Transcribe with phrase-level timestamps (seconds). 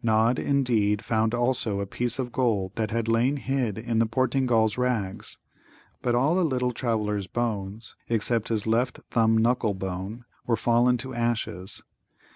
[0.00, 4.78] Nod, indeed, found also a piece of gold that had lain hid in the Portingal's
[4.78, 5.38] rags.
[6.02, 11.14] But all the little Traveller's bones except his left thumb knuckle bone were fallen to
[11.16, 11.82] ashes.